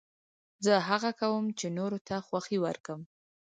[0.65, 2.99] زه هڅه کوم، چي نورو ته خوښي ورکم.